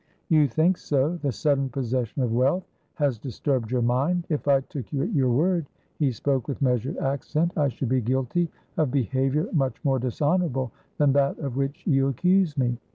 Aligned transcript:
"You 0.29 0.47
think 0.47 0.77
so. 0.79 1.17
The 1.21 1.31
sudden 1.31 1.69
possession 1.69 2.23
of 2.23 2.33
wealth 2.33 2.65
has 2.95 3.19
disturbed 3.19 3.69
your 3.71 3.83
mind. 3.83 4.25
If 4.29 4.47
I 4.47 4.61
took 4.61 4.91
you 4.91 5.03
at 5.03 5.13
your 5.13 5.29
word," 5.29 5.67
he 5.99 6.11
spoke 6.11 6.47
with 6.47 6.59
measured 6.59 6.97
accent, 6.97 7.51
"I 7.55 7.67
should 7.67 7.89
be 7.89 8.01
guilty 8.01 8.49
of 8.77 8.89
behaviour 8.89 9.47
much 9.53 9.75
more 9.85 9.99
dishonourable 9.99 10.71
than 10.97 11.13
that 11.13 11.37
of 11.37 11.55
which 11.55 11.85
you 11.85 12.07
accuse 12.07 12.57
me. 12.57 12.79